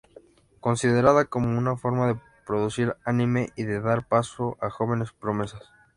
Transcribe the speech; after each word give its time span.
Considerada 0.61 1.25
como 1.25 1.55
una 1.59 1.77
forma 1.77 2.07
de 2.07 2.19
producir 2.47 2.97
anime 3.05 3.49
y 3.55 3.65
de 3.65 3.79
dar 3.79 4.07
paso 4.07 4.57
a 4.59 4.71
jóvenes 4.71 5.11
promesas. 5.11 5.61